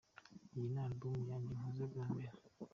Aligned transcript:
Iyi 0.55 0.67
ni 0.73 0.79
Album 0.85 1.15
yanjye 1.29 1.51
nkoze 1.57 1.83
bwa 1.91 2.05
mbere. 2.13 2.35